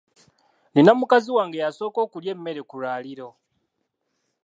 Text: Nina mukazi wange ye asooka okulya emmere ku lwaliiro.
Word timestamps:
Nina 0.73 0.91
mukazi 0.99 1.29
wange 1.37 1.57
ye 1.61 1.65
asooka 1.69 1.99
okulya 2.05 2.31
emmere 2.35 2.61
ku 2.69 2.75
lwaliiro. 2.81 3.29